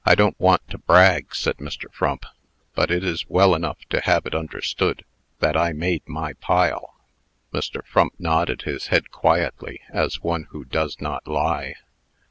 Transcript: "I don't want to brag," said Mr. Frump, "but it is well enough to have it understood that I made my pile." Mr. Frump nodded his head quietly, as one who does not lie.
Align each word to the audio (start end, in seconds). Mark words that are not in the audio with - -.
"I 0.03 0.15
don't 0.15 0.39
want 0.39 0.67
to 0.71 0.79
brag," 0.79 1.35
said 1.35 1.57
Mr. 1.57 1.85
Frump, 1.93 2.25
"but 2.73 2.89
it 2.89 3.03
is 3.03 3.29
well 3.29 3.53
enough 3.53 3.77
to 3.91 4.01
have 4.01 4.25
it 4.25 4.33
understood 4.33 5.05
that 5.41 5.55
I 5.55 5.73
made 5.73 6.01
my 6.09 6.33
pile." 6.33 6.95
Mr. 7.53 7.85
Frump 7.85 8.13
nodded 8.17 8.63
his 8.63 8.87
head 8.87 9.11
quietly, 9.11 9.81
as 9.93 10.19
one 10.23 10.47
who 10.49 10.65
does 10.65 10.99
not 10.99 11.27
lie. 11.27 11.75